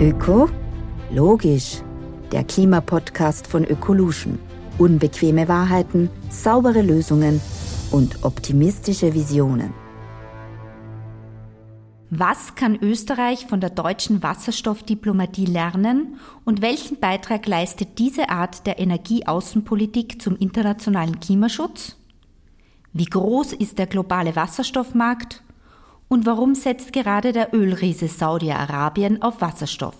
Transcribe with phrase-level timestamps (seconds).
[0.00, 0.48] Öko?
[1.10, 1.82] Logisch.
[2.30, 4.38] Der Klimapodcast von Ökolution.
[4.78, 7.40] Unbequeme Wahrheiten, saubere Lösungen
[7.90, 9.74] und optimistische Visionen.
[12.10, 18.78] Was kann Österreich von der deutschen Wasserstoffdiplomatie lernen und welchen Beitrag leistet diese Art der
[18.78, 21.96] Energieaußenpolitik zum internationalen Klimaschutz?
[22.92, 25.42] Wie groß ist der globale Wasserstoffmarkt
[26.08, 29.96] und warum setzt gerade der Ölriese Saudi-Arabien auf Wasserstoff?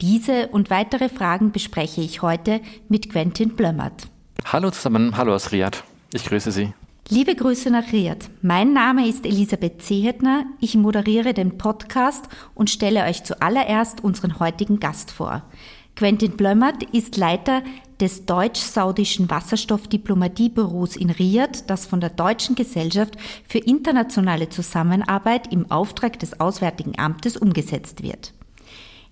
[0.00, 4.08] Diese und weitere Fragen bespreche ich heute mit Quentin Blömmert.
[4.44, 5.82] Hallo zusammen, hallo aus Riyadh.
[6.12, 6.74] Ich grüße Sie.
[7.08, 8.28] Liebe Grüße nach Riyadh.
[8.42, 10.46] Mein Name ist Elisabeth Zehetner.
[10.60, 15.42] Ich moderiere den Podcast und stelle euch zuallererst unseren heutigen Gast vor.
[15.96, 17.62] Quentin Blömmert ist Leiter
[18.00, 26.18] des deutsch-saudischen Wasserstoffdiplomatiebüros in Riyadh, das von der Deutschen Gesellschaft für internationale Zusammenarbeit im Auftrag
[26.18, 28.32] des Auswärtigen Amtes umgesetzt wird.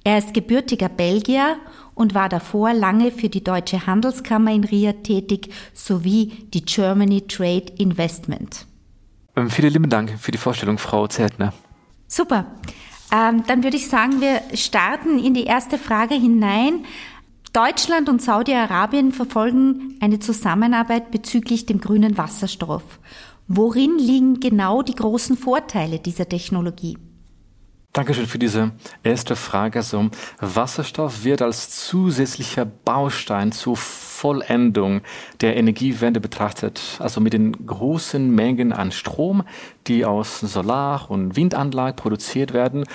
[0.05, 1.57] Er ist gebürtiger Belgier
[1.95, 7.67] und war davor lange für die Deutsche Handelskammer in Riyadh tätig sowie die Germany Trade
[7.79, 8.67] Investment.
[9.37, 11.53] Ähm, vielen lieben Dank für die Vorstellung, Frau Zeltner.
[12.09, 12.47] Super.
[13.13, 16.85] Ähm, dann würde ich sagen, wir starten in die erste Frage hinein.
[17.53, 22.99] Deutschland und Saudi-Arabien verfolgen eine Zusammenarbeit bezüglich dem grünen Wasserstoff.
[23.47, 26.97] Worin liegen genau die großen Vorteile dieser Technologie?
[27.93, 29.81] Dankeschön für diese erste Frage.
[29.81, 30.09] Also
[30.41, 35.03] Wasserstoff wird als zusätzlicher Baustein zur Vollendung
[35.43, 36.97] der Energiewende betrachtet.
[37.01, 39.43] Also mit den großen Mengen an Strom,
[39.89, 42.87] die aus Solar- und Windanlagen produziert werden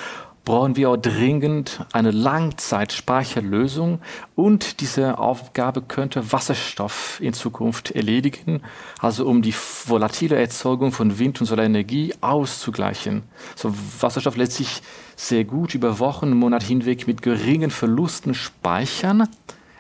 [0.48, 4.00] brauchen wir auch dringend eine Langzeitspeicherlösung
[4.34, 8.62] und diese Aufgabe könnte Wasserstoff in Zukunft erledigen,
[9.00, 13.24] also um die volatile Erzeugung von Wind- und Solarenergie auszugleichen.
[13.58, 14.82] So Wasserstoff lässt sich
[15.18, 19.28] sehr gut über Wochen, Monate hinweg mit geringen Verlusten speichern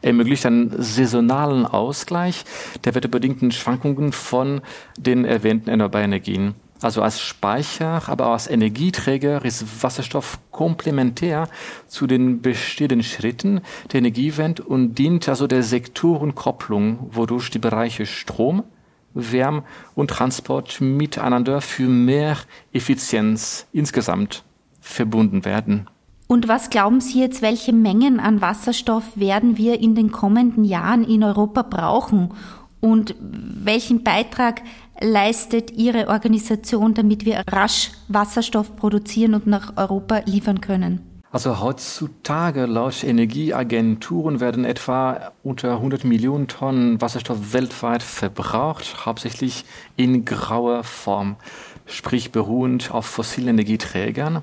[0.01, 2.43] ermöglicht einen saisonalen Ausgleich
[2.83, 4.61] der wetterbedingten Schwankungen von
[4.97, 6.55] den erwähnten erneuerbaren Energien.
[6.81, 11.49] Also als Speicher, aber auch als Energieträger ist Wasserstoff komplementär
[11.87, 13.61] zu den bestehenden Schritten
[13.91, 18.63] der Energiewende und dient also der Sektorenkopplung, wodurch die Bereiche Strom,
[19.13, 19.63] Wärme
[19.95, 22.37] und Transport miteinander für mehr
[22.73, 24.43] Effizienz insgesamt
[24.79, 25.89] verbunden werden.
[26.27, 31.05] Und was glauben Sie jetzt, welche Mengen an Wasserstoff werden wir in den kommenden Jahren
[31.05, 32.33] in Europa brauchen?
[32.79, 34.61] Und welchen Beitrag
[34.99, 41.01] leistet Ihre Organisation, damit wir rasch Wasserstoff produzieren und nach Europa liefern können?
[41.29, 49.65] Also heutzutage laut Energieagenturen werden etwa unter 100 Millionen Tonnen Wasserstoff weltweit verbraucht, hauptsächlich
[49.97, 51.35] in grauer Form,
[51.85, 54.41] sprich beruhend auf fossilen Energieträgern.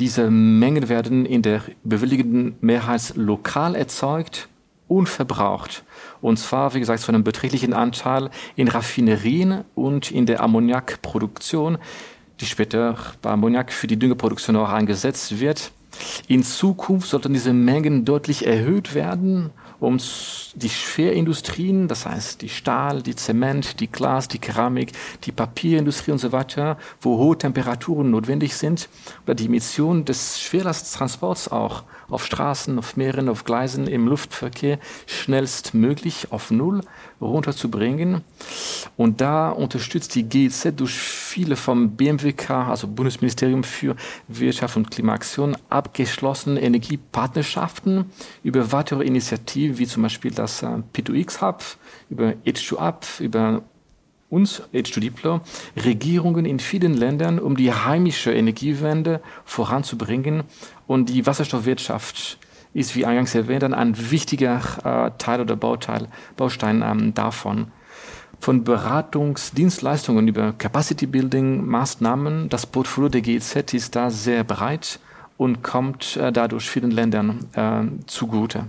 [0.00, 4.48] Diese Mengen werden in der bewilligenden Mehrheit lokal erzeugt
[4.88, 5.84] und verbraucht.
[6.20, 11.78] Und zwar, wie gesagt, zu einem beträchtlichen Anteil in Raffinerien und in der Ammoniakproduktion,
[12.40, 15.72] die später bei Ammoniak für die Düngeproduktion auch eingesetzt wird.
[16.26, 19.50] In Zukunft sollten diese Mengen deutlich erhöht werden,
[19.82, 19.98] um
[20.54, 24.92] die Schwerindustrien, das heißt die Stahl, die Zement, die Glas, die Keramik,
[25.24, 28.88] die Papierindustrie und so weiter, wo hohe Temperaturen notwendig sind,
[29.24, 36.30] oder die Emission des Schwerlasttransports auch auf Straßen, auf Meeren, auf Gleisen, im Luftverkehr schnellstmöglich
[36.30, 36.82] auf Null
[37.20, 38.22] runterzubringen.
[38.96, 40.92] Und da unterstützt die GEZ durch
[41.32, 43.96] viele vom BMWK, also Bundesministerium für
[44.28, 48.04] Wirtschaft und Klimaaktion, abgeschlossene Energiepartnerschaften
[48.42, 51.64] über weitere Initiativen, wie zum Beispiel das äh, P2X Hub,
[52.10, 53.62] über H2Up, über
[54.28, 55.40] uns, H2Diplo,
[55.82, 60.42] Regierungen in vielen Ländern, um die heimische Energiewende voranzubringen.
[60.86, 62.38] Und die Wasserstoffwirtschaft
[62.74, 67.68] ist, wie eingangs erwähnt, ein wichtiger äh, Teil oder Bauteil, Baustein ähm, davon.
[68.42, 74.98] Von Beratungsdienstleistungen über Capacity Building Maßnahmen, das Portfolio der GEZ ist da sehr breit
[75.36, 78.64] und kommt äh, dadurch vielen Ländern äh, zugute.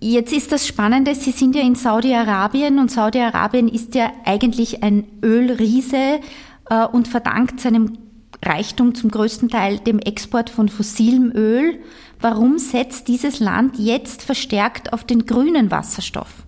[0.00, 5.04] Jetzt ist das Spannende, Sie sind ja in Saudi-Arabien und Saudi-Arabien ist ja eigentlich ein
[5.22, 6.18] Ölriese
[6.68, 7.98] äh, und verdankt seinem
[8.44, 11.78] Reichtum zum größten Teil dem Export von fossilem Öl.
[12.20, 16.42] Warum setzt dieses Land jetzt verstärkt auf den grünen Wasserstoff?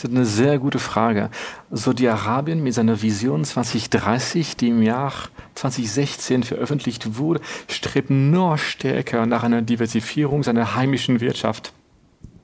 [0.00, 1.28] Das ist eine sehr gute Frage.
[1.70, 5.12] Saudi-Arabien mit seiner Vision 2030, die im Jahr
[5.56, 11.74] 2016 veröffentlicht wurde, strebt noch stärker nach einer Diversifizierung seiner heimischen Wirtschaft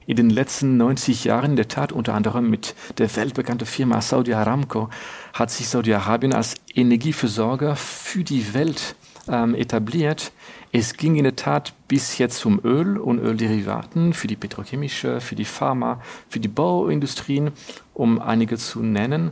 [0.05, 4.35] in den letzten 90 Jahren, in der Tat unter anderem mit der weltbekannten Firma Saudi
[4.35, 4.91] Aramco,
[5.32, 8.97] hat sich Saudi-Arabien als Energieversorger für die Welt
[9.29, 10.31] ähm, etabliert.
[10.78, 15.34] Es ging in der Tat bis jetzt um Öl und Ölderivaten für die petrochemische, für
[15.34, 17.52] die Pharma, für die Bauindustrien,
[17.94, 19.31] um einige zu nennen.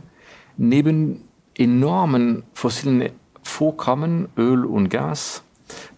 [0.57, 1.21] Neben
[1.55, 3.11] enormen fossilen
[3.43, 5.43] Vorkommen, Öl und Gas,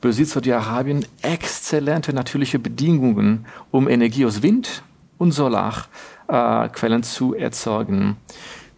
[0.02, 4.84] besitzt Saudi-Arabien exzellente natürliche Bedingungen, um Energie aus Wind
[5.18, 8.18] und Solarquellen äh, zu erzeugen.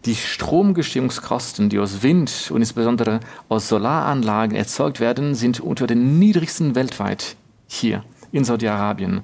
[0.06, 3.20] Die Stromgestimmungskosten, die aus Wind und insbesondere
[3.50, 7.36] aus Solaranlagen erzeugt werden, sind unter den niedrigsten weltweit
[7.68, 9.22] hier in Saudi-Arabien.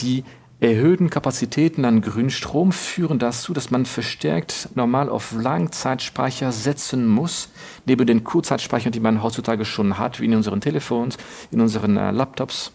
[0.00, 0.24] Die
[0.58, 7.50] erhöhten Kapazitäten an Grünstrom führen dazu, dass man verstärkt normal auf Langzeitspeicher setzen muss,
[7.86, 11.18] neben den Kurzzeitspeichern, die man heutzutage schon hat, wie in unseren Telefons,
[11.52, 12.72] in unseren äh, Laptops,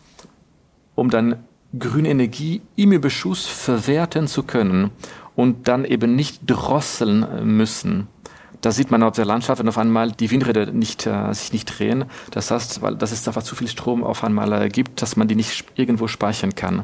[0.95, 1.43] um dann
[1.77, 4.91] grüne Energie im Überschuss verwerten zu können
[5.39, 7.25] und dann eben nicht drosseln
[7.57, 8.09] müssen.
[8.59, 11.63] Da sieht man auf der Landschaft, wenn auf einmal die Windräder nicht, äh, sich nicht
[11.63, 12.03] drehen.
[12.31, 15.29] Das heißt, weil das ist einfach zu viel Strom auf einmal äh, gibt, dass man
[15.29, 16.83] die nicht irgendwo speichern kann.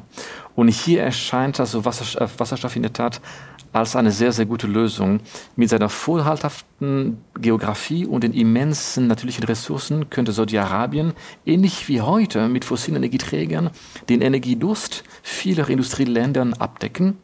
[0.56, 3.20] Und hier erscheint also Wasserstoff, äh, Wasserstoff in der Tat
[3.74, 5.20] als eine sehr, sehr gute Lösung.
[5.58, 11.12] Mit seiner vorhalthaften Geografie und den immensen natürlichen Ressourcen könnte Saudi-Arabien,
[11.46, 13.70] ähnlich wie heute mit fossilen Energieträgern,
[14.08, 17.18] den Energiedurst vieler Industrieländern abdecken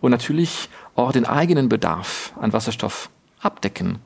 [0.00, 3.10] und natürlich auch den eigenen Bedarf an Wasserstoff
[3.40, 3.98] abdecken.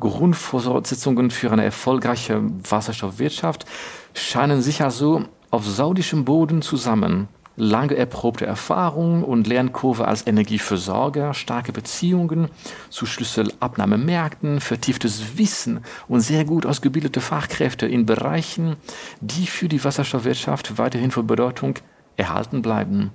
[0.00, 3.66] Grundvoraussetzungen für eine erfolgreiche Wasserstoffwirtschaft
[4.14, 7.28] scheinen sich also auf saudischem Boden zusammen.
[7.60, 12.50] Lange erprobte Erfahrung und Lernkurve als Energieversorger, starke Beziehungen
[12.88, 18.76] zu Schlüsselabnahmemärkten, vertieftes Wissen und sehr gut ausgebildete Fachkräfte in Bereichen,
[19.20, 21.74] die für die Wasserstoffwirtschaft weiterhin von Bedeutung
[22.16, 23.10] erhalten bleiben.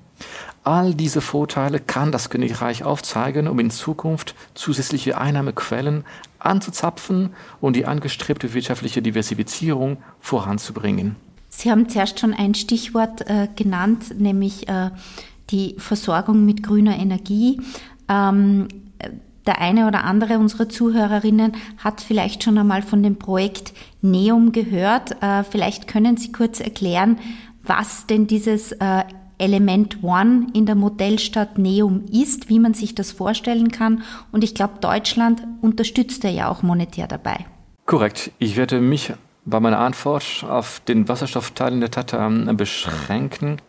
[0.63, 6.05] All diese Vorteile kann das Königreich aufzeigen, um in Zukunft zusätzliche Einnahmequellen
[6.39, 11.15] anzuzapfen und die angestrebte wirtschaftliche Diversifizierung voranzubringen.
[11.49, 14.89] Sie haben zuerst schon ein Stichwort äh, genannt, nämlich äh,
[15.49, 17.61] die Versorgung mit grüner Energie.
[18.09, 18.67] Ähm,
[19.45, 25.21] der eine oder andere unserer Zuhörerinnen hat vielleicht schon einmal von dem Projekt NEOM gehört.
[25.21, 27.19] Äh, vielleicht können Sie kurz erklären,
[27.61, 29.03] was denn dieses äh,
[29.43, 34.03] Element One in der Modellstadt Neum ist, wie man sich das vorstellen kann.
[34.31, 37.45] Und ich glaube, Deutschland unterstützt ja auch monetär dabei.
[37.85, 38.31] Korrekt.
[38.39, 39.11] Ich werde mich
[39.43, 43.61] bei meiner Antwort auf den Wasserstoffteil in der Tat ähm, beschränken.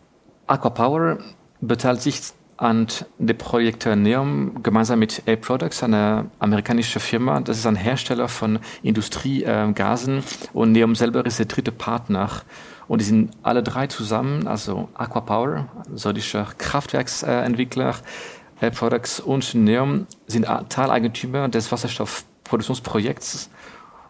[0.47, 1.17] Aquapower
[1.59, 2.21] beteiligt sich
[2.57, 2.87] an
[3.17, 7.41] dem Projekt Neom gemeinsam mit A Products, eine amerikanische Firma.
[7.41, 10.23] Das ist ein Hersteller von Industriegasen
[10.53, 12.29] und Neom selber ist der dritte Partner
[12.87, 17.95] und die sind alle drei zusammen, also Aquapower, solcher Kraftwerksentwickler,
[18.61, 23.49] Air Products und Neom, sind Teileigentümer des Wasserstoffproduktionsprojekts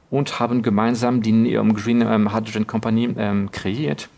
[0.10, 4.10] und haben gemeinsam die Neom Green ähm, Hydrogen Company ähm, kreiert,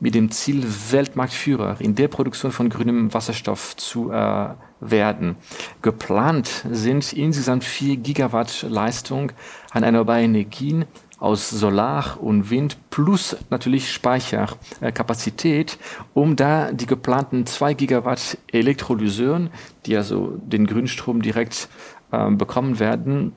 [0.00, 4.48] mit dem Ziel, Weltmarktführer in der Produktion von grünem Wasserstoff zu äh,
[4.80, 5.36] werden.
[5.82, 9.32] Geplant sind insgesamt vier Gigawatt Leistung
[9.72, 10.86] an erneuerbaren Energien
[11.20, 15.78] aus Solar und Wind plus natürlich Speicherkapazität,
[16.14, 19.50] um da die geplanten zwei Gigawatt Elektrolyseuren,
[19.86, 21.68] die also den Grünstrom direkt
[22.10, 23.32] äh, bekommen werden,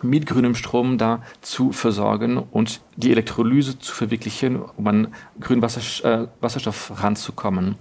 [0.00, 5.08] mit grünem Strom da zu versorgen und die Elektrolyse zu verwirklichen, um an
[5.40, 7.74] grünen Wasser, äh, Wasserstoff ranzukommen.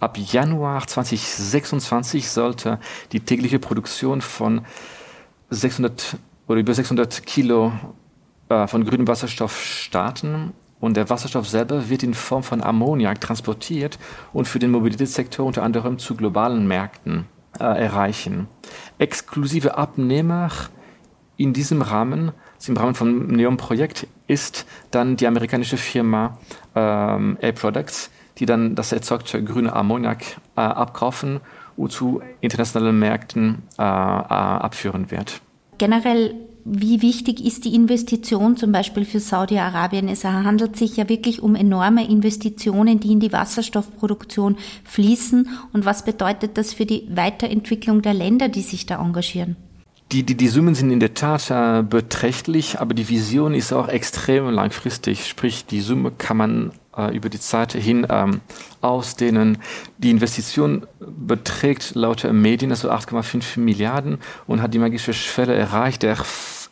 [0.00, 2.78] Ab Januar 2026 sollte
[3.12, 4.62] die tägliche Produktion von
[5.50, 6.16] 600
[6.46, 7.72] oder über 600 Kilo
[8.48, 10.52] äh, von grünem Wasserstoff starten.
[10.80, 13.98] Und der Wasserstoff selber wird in Form von Ammoniak transportiert
[14.32, 17.26] und für den Mobilitätssektor unter anderem zu globalen Märkten
[17.58, 18.46] äh, erreichen.
[18.98, 20.50] Exklusive Abnehmer
[21.36, 22.32] in diesem Rahmen,
[22.66, 26.38] im Rahmen vom Neon-Projekt, ist dann die amerikanische Firma
[26.74, 30.22] ähm, Air Products, die dann das erzeugte grüne Ammoniak
[30.56, 31.40] äh, abkaufen
[31.76, 35.40] und zu internationalen Märkten äh, äh abführen wird.
[35.78, 36.34] Generell
[36.70, 40.08] wie wichtig ist die Investition zum Beispiel für Saudi-Arabien?
[40.08, 45.48] Es handelt sich ja wirklich um enorme Investitionen, die in die Wasserstoffproduktion fließen.
[45.72, 49.56] Und was bedeutet das für die Weiterentwicklung der Länder, die sich da engagieren?
[50.12, 53.88] Die, die, die Summen sind in der Tat äh, beträchtlich, aber die Vision ist auch
[53.88, 55.26] extrem langfristig.
[55.28, 58.40] Sprich, die Summe kann man äh, über die Zeit hin ähm,
[58.80, 59.58] ausdehnen.
[59.98, 66.16] Die Investition beträgt laut Medien also 8,5 Milliarden und hat die magische Schwelle erreicht, der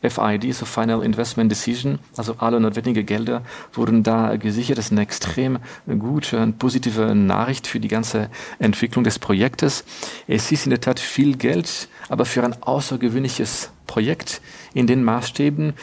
[0.02, 4.78] FID, so Final Investment Decision, also alle notwendigen Gelder wurden da gesichert.
[4.78, 9.84] Das ist eine extrem gute und positive Nachricht für die ganze Entwicklung des Projektes.
[10.26, 14.40] Es ist in der Tat viel Geld, aber für ein außergewöhnliches Projekt
[14.74, 15.74] in den Maßstäben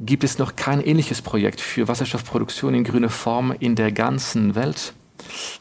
[0.00, 4.92] gibt es noch kein ähnliches Projekt für Wasserstoffproduktion in grüner Form in der ganzen Welt.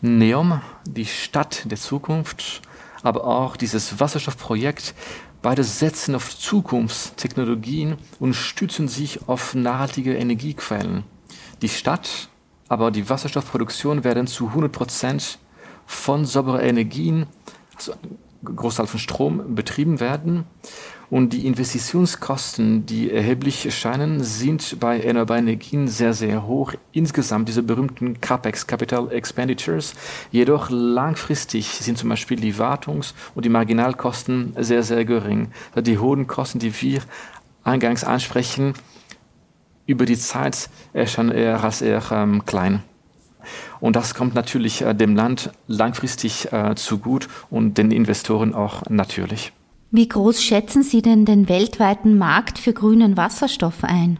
[0.01, 2.61] NEOM, die Stadt der Zukunft,
[3.03, 4.95] aber auch dieses Wasserstoffprojekt,
[5.43, 11.03] beide setzen auf Zukunftstechnologien und stützen sich auf nachhaltige Energiequellen.
[11.61, 12.29] Die Stadt,
[12.69, 15.37] aber die Wasserstoffproduktion werden zu 100 Prozent
[15.85, 17.27] von sauberen Energien,
[17.75, 17.93] also
[18.43, 20.45] Großteil von Strom, betrieben werden.
[21.13, 26.73] Und die Investitionskosten, die erheblich erscheinen, sind bei erneuerbaren Energien sehr, sehr hoch.
[26.91, 29.93] Insgesamt diese berühmten CAPEX, Capital Expenditures.
[30.31, 35.51] Jedoch langfristig sind zum Beispiel die Wartungs- und die Marginalkosten sehr, sehr gering.
[35.75, 37.01] Die hohen Kosten, die wir
[37.63, 38.73] eingangs ansprechen,
[39.85, 42.81] über die Zeit erscheinen eher als eher ähm, klein.
[43.79, 48.81] Und das kommt natürlich äh, dem Land langfristig äh, zu gut und den Investoren auch
[48.89, 49.53] natürlich.
[49.95, 54.19] Wie groß schätzen Sie denn den weltweiten Markt für grünen Wasserstoff ein?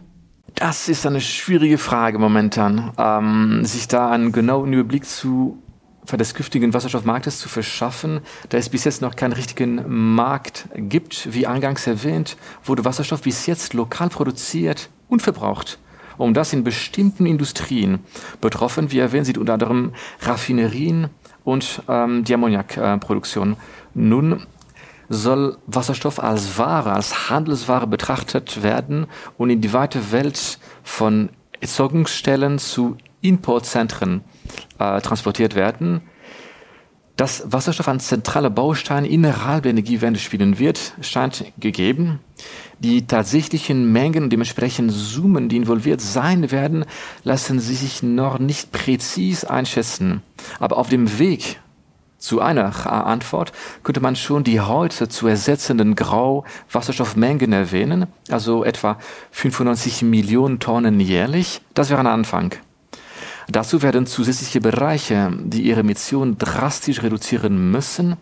[0.53, 5.57] Das ist eine schwierige Frage momentan, ähm, sich da einen genauen Überblick zu
[6.11, 11.33] des künftigen Wasserstoffmarktes zu verschaffen, da es bis jetzt noch keinen richtigen Markt gibt.
[11.33, 15.79] Wie eingangs erwähnt, wurde Wasserstoff bis jetzt lokal produziert und verbraucht.
[16.19, 17.97] Um das in bestimmten Industrien
[18.41, 21.09] betroffen, wie erwähnt, sind unter anderem Raffinerien
[21.43, 23.57] und ähm, die Ammoniakproduktion.
[23.95, 24.45] Nun
[25.13, 31.29] soll Wasserstoff als Ware, als Handelsware betrachtet werden und in die weite Welt von
[31.61, 34.21] Erzeugungsstellen zu Importzentren
[34.79, 36.01] äh, transportiert werden.
[37.15, 42.19] Dass Wasserstoff ein zentraler Baustein innerhalb der Energiewende spielen wird, scheint gegeben.
[42.79, 46.85] Die tatsächlichen Mengen und dementsprechend Summen, die involviert sein werden,
[47.23, 50.23] lassen sich noch nicht präzis einschätzen.
[50.59, 51.61] Aber auf dem Weg
[52.23, 53.51] zu einer Antwort
[53.83, 58.97] könnte man schon die heute zu ersetzenden Grau-Wasserstoffmengen erwähnen, also etwa
[59.31, 61.59] 95 Millionen Tonnen jährlich.
[61.73, 62.53] Das wäre ein Anfang.
[63.49, 68.15] Dazu werden zusätzliche Bereiche, die ihre Emissionen drastisch reduzieren müssen,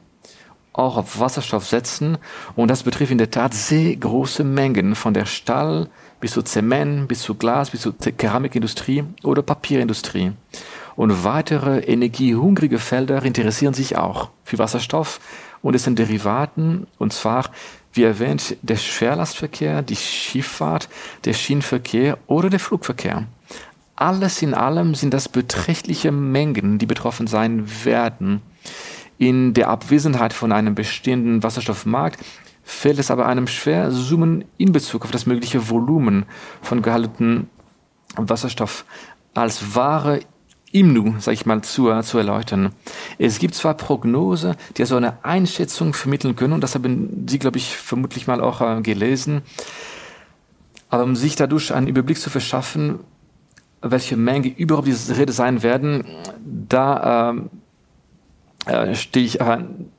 [0.73, 2.17] auch auf Wasserstoff setzen.
[2.55, 5.89] Und das betrifft in der Tat sehr große Mengen, von der Stahl
[6.19, 10.31] bis zu Zement, bis zu Glas, bis zur Keramikindustrie oder Papierindustrie.
[10.95, 15.19] Und weitere energiehungrige Felder interessieren sich auch für Wasserstoff
[15.61, 17.49] und dessen Derivaten, und zwar,
[17.93, 20.89] wie erwähnt, der Schwerlastverkehr, die Schifffahrt,
[21.25, 23.25] der Schienenverkehr oder der Flugverkehr.
[23.95, 28.41] Alles in allem sind das beträchtliche Mengen, die betroffen sein werden.
[29.17, 32.19] In der Abwesenheit von einem bestehenden Wasserstoffmarkt
[32.63, 36.25] fällt es aber einem schwer, Summen in Bezug auf das mögliche Volumen
[36.61, 37.49] von gehaltenen
[38.15, 38.85] Wasserstoff
[39.33, 40.21] als Ware
[40.71, 42.71] im Nu, sag ich mal, zu, zu erläutern.
[43.17, 47.57] Es gibt zwar Prognose, die so eine Einschätzung vermitteln können, und das haben Sie, glaube
[47.57, 49.41] ich, vermutlich mal auch äh, gelesen,
[50.89, 52.99] aber um sich dadurch einen Überblick zu verschaffen,
[53.81, 56.03] welche Menge überhaupt diese Rede sein werden,
[56.45, 57.41] da äh,
[58.65, 59.39] äh, stehe ich,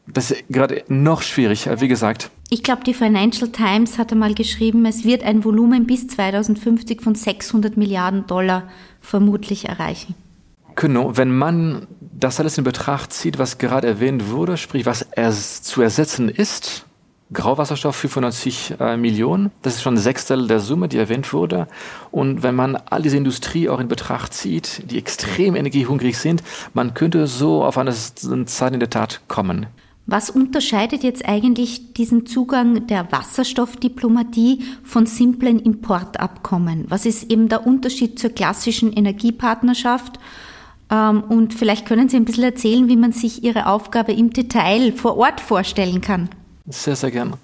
[0.07, 2.31] das ist gerade noch schwierig, äh, wie gesagt.
[2.51, 7.15] Ich glaube, die Financial Times hatte mal geschrieben, es wird ein Volumen bis 2050 von
[7.15, 8.69] 600 Milliarden Dollar
[9.01, 10.15] vermutlich erreichen.
[10.77, 15.33] Genau, wenn man das alles in Betracht zieht, was gerade erwähnt wurde, sprich was er
[15.33, 16.87] zu ersetzen ist,
[17.33, 21.67] Grauwasserstoff 95 äh, Millionen, das ist schon ein Sechstel der Summe, die erwähnt wurde.
[22.11, 26.43] Und wenn man all diese Industrie auch in Betracht zieht, die extrem energiehungrig sind,
[26.75, 29.67] man könnte so auf eine Zeit in der Tat kommen.
[30.05, 36.87] Was unterscheidet jetzt eigentlich diesen Zugang der Wasserstoffdiplomatie von simplen Importabkommen?
[36.89, 40.19] Was ist eben der Unterschied zur klassischen Energiepartnerschaft?
[40.93, 44.93] Ähm, und vielleicht können Sie ein bisschen erzählen, wie man sich Ihre Aufgabe im Detail
[44.93, 46.29] vor Ort vorstellen kann.
[46.69, 47.39] Sehr, sehr gerne.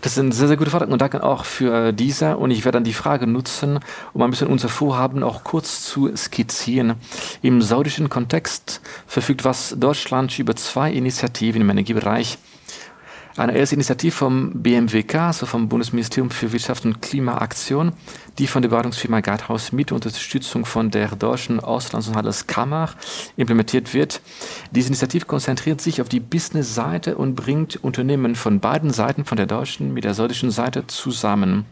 [0.00, 2.36] Das ist eine sehr, sehr gute Frage und danke auch für diese.
[2.38, 3.78] Und ich werde dann die Frage nutzen,
[4.12, 6.94] um ein bisschen unser Vorhaben auch kurz zu skizzieren.
[7.40, 12.38] Im saudischen Kontext verfügt was Deutschland über zwei Initiativen im Energiebereich
[13.36, 17.92] eine erste Initiative vom BMWK, also vom Bundesministerium für Wirtschaft und Klimaaktion,
[18.38, 22.90] die von der Beratungsfirma Guidehouse mit Unterstützung von der deutschen Auslands- und Handelskammer
[23.36, 24.20] implementiert wird.
[24.70, 29.46] Diese Initiative konzentriert sich auf die Business-Seite und bringt Unternehmen von beiden Seiten, von der
[29.46, 31.64] deutschen mit der saudischen Seite zusammen.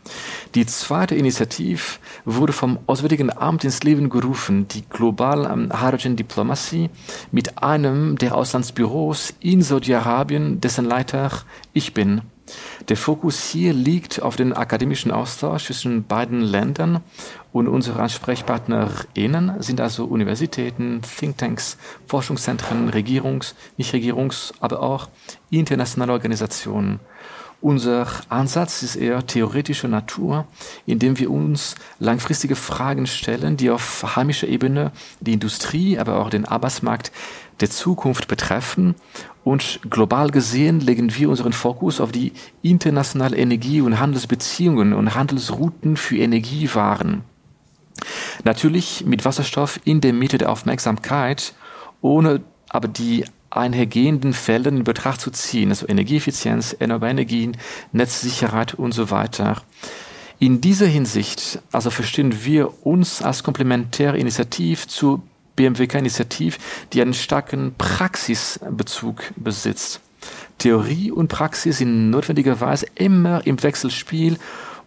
[0.54, 1.82] Die zweite Initiative
[2.24, 5.48] wurde vom Auswärtigen Amt ins Leben gerufen, die Global
[5.80, 6.90] Hydrogen Diplomacy,
[7.30, 11.30] mit einem der Auslandsbüros in Saudi-Arabien, dessen Leiter
[11.72, 12.22] ich bin.
[12.88, 17.00] Der Fokus hier liegt auf den akademischen Austausch zwischen beiden Ländern
[17.52, 25.08] und unsere AnsprechpartnerInnen sind also Universitäten, Thinktanks, Forschungszentren, Regierungs-, Nichtregierungs-, aber auch
[25.50, 27.00] internationale Organisationen.
[27.62, 30.46] Unser Ansatz ist eher theoretischer Natur,
[30.84, 34.90] indem wir uns langfristige Fragen stellen, die auf heimischer Ebene
[35.20, 37.12] die Industrie, aber auch den Arbeitsmarkt
[37.60, 38.96] der Zukunft betreffen.
[39.44, 45.96] Und global gesehen legen wir unseren Fokus auf die internationale Energie- und Handelsbeziehungen und Handelsrouten
[45.96, 47.22] für Energiewaren.
[48.42, 51.54] Natürlich mit Wasserstoff in der Mitte der Aufmerksamkeit,
[52.00, 53.24] ohne aber die
[53.56, 57.56] einhergehenden Felder in Betracht zu ziehen, also Energieeffizienz, erneuerbare Energien,
[57.92, 59.62] Netzsicherheit und so weiter.
[60.38, 65.22] In dieser Hinsicht, also verstehen wir uns als komplementäre Initiative zur
[65.56, 66.58] BMWK-Initiative,
[66.92, 70.00] die einen starken Praxisbezug besitzt.
[70.58, 74.38] Theorie und Praxis sind notwendigerweise immer im Wechselspiel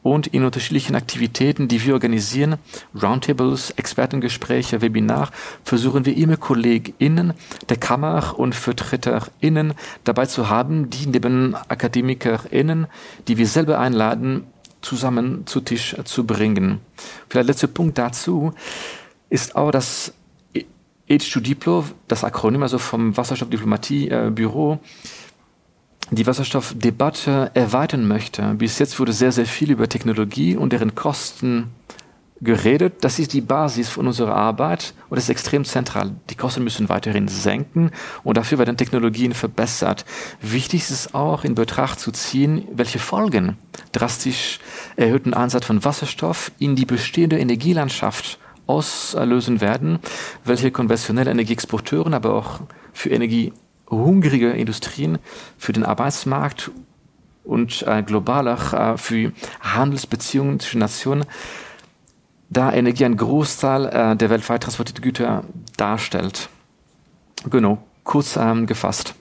[0.06, 2.58] und in unterschiedlichen Aktivitäten, die wir organisieren,
[3.02, 5.32] Roundtables, Expertengespräche, Webinar,
[5.64, 7.34] versuchen wir immer KollegInnen
[7.70, 12.86] der Kammer und VertreterInnen dabei zu haben, die neben AkademikerInnen,
[13.28, 14.44] die wir selber einladen,
[14.82, 16.82] zusammen zu Tisch zu bringen.
[17.28, 18.54] Vielleicht letzter Punkt dazu
[19.32, 20.14] ist auch, dass
[21.10, 24.78] H2Diplo, das Akronym also vom Wasserstoffdiplomatie-Büro, äh,
[26.12, 28.54] die Wasserstoffdebatte erweitern möchte.
[28.56, 31.72] Bis jetzt wurde sehr, sehr viel über Technologie und deren Kosten
[32.42, 32.96] geredet.
[33.02, 36.12] Das ist die Basis von unserer Arbeit und das ist extrem zentral.
[36.30, 37.92] Die Kosten müssen weiterhin senken
[38.24, 40.06] und dafür werden Technologien verbessert.
[40.42, 43.58] Wichtig ist es auch in Betracht zu ziehen, welche Folgen
[43.92, 44.60] drastisch
[44.96, 50.00] erhöhten Einsatz von Wasserstoff in die bestehende Energielandschaft auslösen werden,
[50.44, 52.62] welche konventionelle Energieexporteuren, aber auch
[52.94, 53.54] für Energie
[53.90, 55.20] hungrige Industrien
[55.58, 56.72] für den Arbeitsmarkt
[57.44, 61.26] und äh, global auch äh, für Handelsbeziehungen zwischen Nationen,
[62.50, 65.44] da Energie ein Großteil äh, der weltweit transportierten Güter
[65.78, 66.50] darstellt.
[67.50, 69.16] Genau, kurz ähm, gefasst.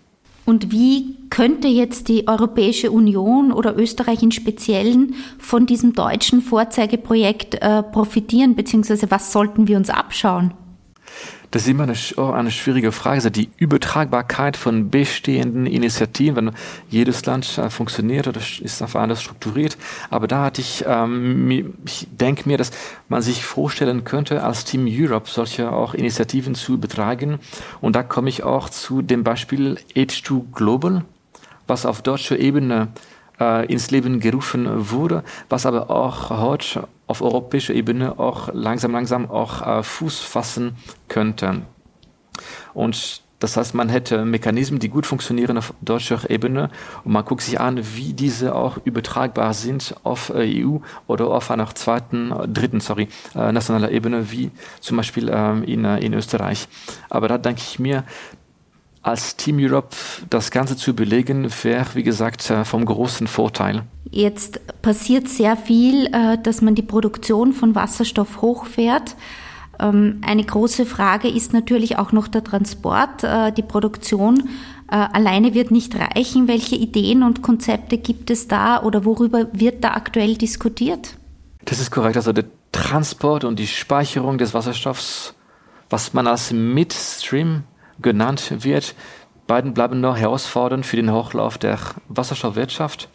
[0.47, 7.57] Und wie könnte jetzt die Europäische Union oder Österreich im Speziellen von diesem deutschen Vorzeigeprojekt
[7.57, 10.53] äh, profitieren, beziehungsweise was sollten wir uns abschauen?
[11.55, 16.55] Das ist immer eine, oh, eine schwierige Frage, also die Übertragbarkeit von bestehenden Initiativen, wenn
[16.91, 19.79] jedes Land äh, funktioniert oder ist einfach anders strukturiert.
[20.11, 22.73] Aber da hatte ich, ähm, ich denke mir, dass
[23.09, 27.39] man sich vorstellen könnte, als Team Europe solche auch Initiativen zu betragen.
[27.81, 31.05] Und da komme ich auch zu dem Beispiel H2 Global,
[31.69, 32.89] was auf deutscher Ebene
[33.41, 39.31] äh, ins Leben gerufen wurde, was aber auch heute auf europäischer Ebene auch langsam, langsam
[39.31, 40.77] auch äh, Fuß fassen
[41.09, 41.63] könnte.
[42.73, 46.71] Und das heißt, man hätte Mechanismen, die gut funktionieren auf deutscher Ebene
[47.05, 51.51] und man guckt sich an, wie diese auch übertragbar sind auf äh, EU oder auf
[51.51, 56.69] einer zweiten, dritten, sorry, äh, nationaler Ebene, wie zum Beispiel ähm, in, äh, in Österreich.
[57.11, 58.05] Aber da denke ich mir,
[59.05, 59.95] als Team Europe
[60.31, 63.83] das Ganze zu belegen, wäre, wie gesagt, äh, vom großen Vorteil.
[64.11, 69.15] Jetzt passiert sehr viel, äh, dass man die Produktion von Wasserstoff hochfährt.
[69.79, 73.23] Ähm, eine große Frage ist natürlich auch noch der Transport.
[73.23, 74.49] Äh, die Produktion
[74.87, 76.47] alleine wird nicht reichen.
[76.47, 81.17] Welche Ideen und Konzepte gibt es da oder worüber wird da aktuell diskutiert?
[81.65, 82.17] Das ist korrekt.
[82.17, 85.35] Also der Transport und die Speicherung des Wasserstoffs,
[85.89, 87.65] was man als Midstream
[88.01, 88.95] genannt wird.
[89.47, 91.79] Beiden bleiben noch herausfordernd für den Hochlauf der
[92.09, 93.09] Wasserstoffwirtschaft.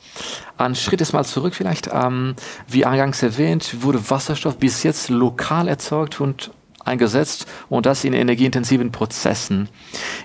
[0.57, 1.89] Ein Schritt ist mal zurück vielleicht.
[1.91, 2.35] Ähm,
[2.67, 6.51] wie eingangs erwähnt, wurde Wasserstoff bis jetzt lokal erzeugt und
[6.85, 9.69] eingesetzt und das in energieintensiven Prozessen.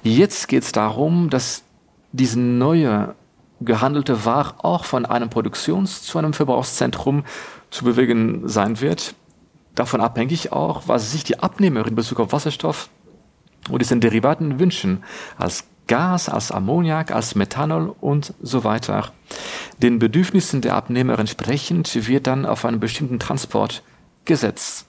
[0.02, 1.62] Jetzt geht es darum, dass
[2.12, 3.14] diese neue
[3.60, 7.24] gehandelte Ware auch von einem Produktions- zu einem Verbrauchszentrum
[7.70, 9.14] zu bewegen sein wird.
[9.74, 12.88] Davon abhängig auch, was sich die Abnehmer in Bezug auf Wasserstoff
[13.70, 15.04] und diesen Derivaten wünschen,
[15.36, 19.12] als Gas, als Ammoniak, als Methanol und so weiter.
[19.82, 23.82] Den Bedürfnissen der Abnehmer entsprechend wird dann auf einen bestimmten Transport
[24.24, 24.86] gesetzt.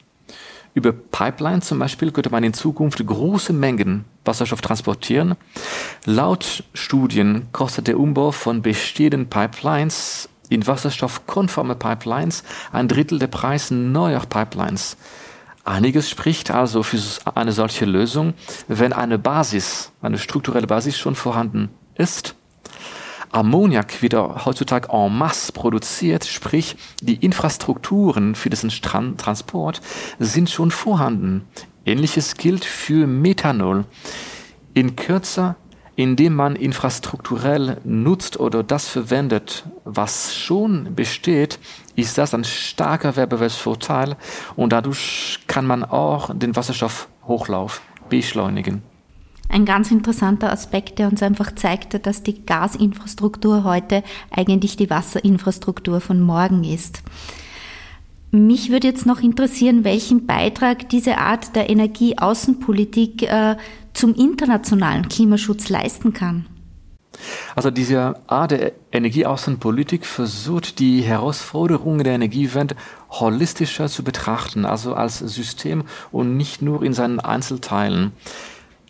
[0.74, 5.36] Über Pipeline zum Beispiel könnte man in Zukunft große Mengen Wasserstoff transportieren.
[6.06, 13.74] Laut Studien kostet der Umbau von bestehenden Pipelines in wasserstoffkonforme Pipelines ein Drittel der Preise
[13.74, 14.98] neuer Pipelines.
[15.66, 17.00] Einiges spricht also für
[17.36, 18.36] eine solche Lösung,
[18.68, 22.36] wenn eine Basis, eine strukturelle Basis schon vorhanden ist.
[23.32, 29.82] Ammoniak wird heutzutage en masse produziert, sprich die Infrastrukturen für diesen Strand Transport
[30.20, 31.48] sind schon vorhanden.
[31.84, 33.86] Ähnliches gilt für Methanol.
[34.76, 35.56] In kürzer
[35.96, 41.60] indem man infrastrukturell nutzt oder das verwendet, was schon besteht,
[41.96, 44.16] ist das ein starker Wettbewerbsvorteil
[44.56, 48.84] und dadurch kann man auch den Wasserstoffhochlauf beschleunigen.
[49.48, 56.02] Ein ganz interessanter Aspekt, der uns einfach zeigte, dass die Gasinfrastruktur heute eigentlich die Wasserinfrastruktur
[56.02, 57.04] von morgen ist.
[58.32, 63.56] Mich würde jetzt noch interessieren, welchen Beitrag diese Art der Energieaußenpolitik äh,
[63.96, 66.46] zum internationalen Klimaschutz leisten kann.
[67.56, 72.76] Also diese Art der Energieaußenpolitik versucht die Herausforderungen der Energiewende
[73.10, 78.12] holistischer zu betrachten, also als System und nicht nur in seinen Einzelteilen.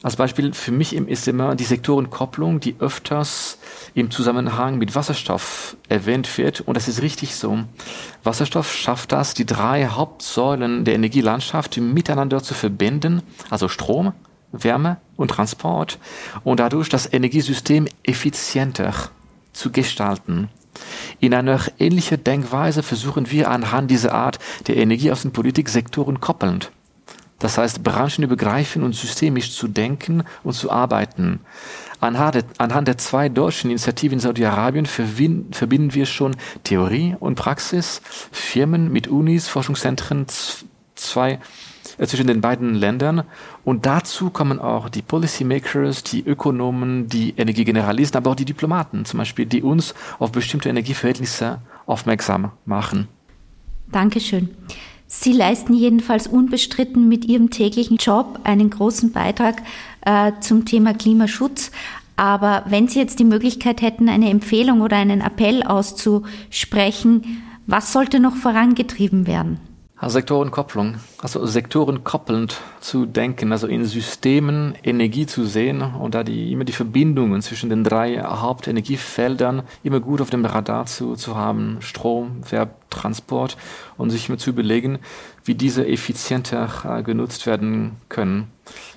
[0.02, 3.58] Als Beispiel für mich ist immer die Sektorenkopplung, die öfters
[3.96, 6.62] im Zusammenhang mit Wasserstoff erwähnt wird.
[6.62, 7.60] Und das ist richtig so.
[8.24, 14.14] Wasserstoff schafft das, die drei Hauptsäulen der Energielandschaft miteinander zu verbinden, also Strom,
[14.64, 16.00] Wärme und Transport
[16.44, 18.94] und dadurch das Energiesystem effizienter
[19.54, 20.50] zu gestalten.
[21.20, 26.72] In einer ähnlichen Denkweise versuchen wir anhand dieser Art der Energieaußenpolitik Sektoren koppelnd.
[27.40, 31.42] Das heißt, branchenübergreifend und systemisch zu denken und zu arbeiten.
[32.00, 39.08] Anhand, der zwei deutschen Initiativen in Saudi-Arabien verbinden wir schon Theorie und Praxis, Firmen mit
[39.08, 40.28] Unis, Forschungszentren,
[40.96, 41.40] zwei
[41.98, 43.24] zwischen den beiden Ländern.
[43.64, 49.20] Und dazu kommen auch die Policymakers, die Ökonomen, die Energiegeneralisten, aber auch die Diplomaten zum
[49.20, 53.08] Beispiel, die uns auf bestimmte Energieverhältnisse aufmerksam machen.
[53.92, 54.50] Dankeschön.
[55.08, 59.62] Sie leisten jedenfalls unbestritten mit Ihrem täglichen Job einen großen Beitrag
[60.02, 61.72] äh, zum Thema Klimaschutz.
[62.16, 68.20] Aber wenn Sie jetzt die Möglichkeit hätten, eine Empfehlung oder einen Appell auszusprechen, was sollte
[68.20, 69.60] noch vorangetrieben werden?
[70.10, 76.64] Sektorenkopplung, also sektorenkoppelnd zu denken, also in Systemen Energie zu sehen und da die, immer
[76.64, 82.42] die Verbindungen zwischen den drei Hauptenergiefeldern immer gut auf dem Radar zu, zu haben, Strom,
[82.50, 83.58] Verb, Transport
[83.98, 85.00] und sich immer zu überlegen,
[85.44, 88.48] wie diese effizienter äh, genutzt werden können.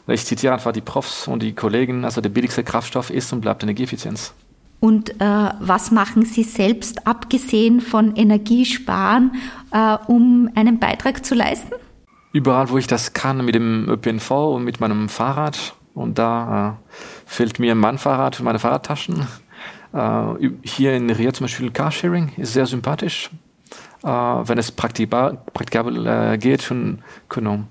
[0.07, 3.63] Ich zitiere einfach die Profs und die Kollegen, also der billigste Kraftstoff ist und bleibt
[3.63, 4.35] Energieeffizienz.
[4.81, 9.33] Und äh, was machen Sie selbst, abgesehen von Energiesparen,
[9.73, 11.75] äh, um einen Beitrag zu leisten?
[12.33, 15.75] Überall, wo ich das kann, mit dem ÖPNV und mit meinem Fahrrad.
[15.95, 16.93] Und da äh,
[17.27, 19.27] fehlt mir mein Fahrrad und meine Fahrradtaschen.
[19.93, 23.31] Äh, hier in Ria zum Beispiel Carsharing ist sehr sympathisch,
[24.05, 26.71] äh, wenn es praktikabel äh, geht.
[26.71, 27.65] Und, genau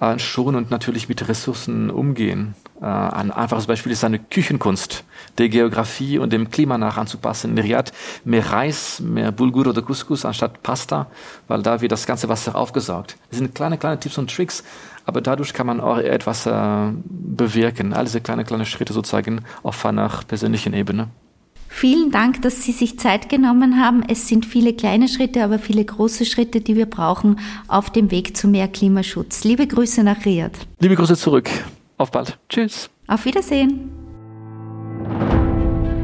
[0.00, 2.54] äh, schon und natürlich mit Ressourcen umgehen.
[2.80, 5.04] Äh, ein einfaches Beispiel ist eine Küchenkunst,
[5.38, 7.52] der Geografie und dem Klima nach anzupassen.
[7.52, 7.92] In Riyadh
[8.24, 11.06] mehr Reis, mehr Bulgur oder Couscous anstatt Pasta,
[11.48, 13.16] weil da wird das ganze Wasser aufgesaugt.
[13.30, 14.62] Das sind kleine, kleine Tipps und Tricks,
[15.04, 17.92] aber dadurch kann man auch etwas äh, bewirken.
[17.92, 21.08] All diese kleine, kleine Schritte sozusagen auf einer persönlichen Ebene.
[21.68, 24.02] Vielen Dank, dass Sie sich Zeit genommen haben.
[24.08, 28.34] Es sind viele kleine Schritte, aber viele große Schritte, die wir brauchen auf dem Weg
[28.34, 29.44] zu mehr Klimaschutz.
[29.44, 30.58] Liebe Grüße nach Riyadh.
[30.80, 31.50] Liebe Grüße zurück.
[31.98, 32.38] Auf bald.
[32.48, 32.90] Tschüss.
[33.06, 33.90] Auf Wiedersehen.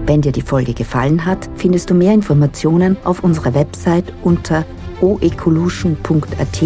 [0.07, 4.65] Wenn dir die Folge gefallen hat, findest du mehr Informationen auf unserer Website unter
[5.01, 6.63] oecolution.at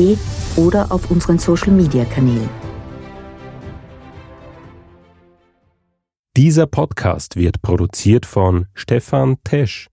[0.56, 2.48] oder auf unseren Social Media Kanälen.
[6.36, 9.88] Dieser Podcast wird produziert von Stefan Tesch.